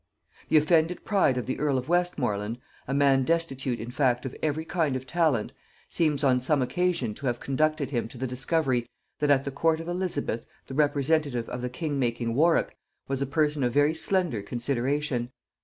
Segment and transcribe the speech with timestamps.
[0.47, 2.57] The offended pride of the earl of Westmorland,
[2.87, 5.53] a man destitute in fact of every kind of talent,
[5.89, 9.79] seems on some occasion to have conducted him to the discovery that at the court
[9.79, 12.75] of Elizabeth the representative of the king making Warwick
[13.07, 15.29] was a person of very slender consideration.